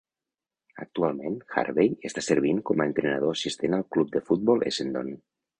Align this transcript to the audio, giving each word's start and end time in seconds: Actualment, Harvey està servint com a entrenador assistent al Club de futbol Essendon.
Actualment, 0.85 1.35
Harvey 1.59 1.93
està 2.11 2.25
servint 2.29 2.63
com 2.71 2.81
a 2.85 2.89
entrenador 2.93 3.37
assistent 3.37 3.79
al 3.79 3.87
Club 3.97 4.13
de 4.17 4.27
futbol 4.31 4.71
Essendon. 4.73 5.17